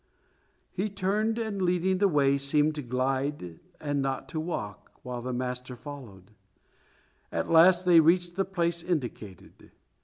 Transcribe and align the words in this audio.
He 0.71 0.89
turned, 0.89 1.37
and 1.37 1.61
leading 1.61 1.99
the 1.99 2.07
way 2.07 2.35
seemed 2.39 2.73
to 2.73 2.81
glide 2.81 3.59
and 3.79 4.01
not 4.01 4.27
to 4.29 4.39
walk, 4.39 4.93
while 5.03 5.21
the 5.21 5.31
master 5.31 5.75
followed. 5.75 6.31
At 7.31 7.51
last 7.51 7.85
they 7.85 7.99
reached 7.99 8.35
the 8.35 8.43
place 8.43 8.81
indicated. 8.81 9.69